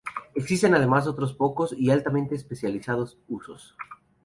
Existen 0.33 0.73
además 0.73 1.05
otros 1.05 1.31
pocos, 1.35 1.75
y 1.77 1.91
altamente 1.91 2.33
especializados, 2.33 3.19
usos. 3.27 3.75